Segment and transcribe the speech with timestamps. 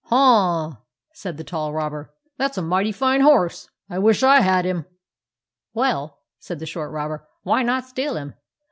[0.05, 0.77] "Huh!"
[1.13, 3.69] said the tall robber." That 's a mighty fine horse.
[3.87, 4.87] I wish I had him.""
[5.75, 8.33] Well," said the short robber, "why not steal him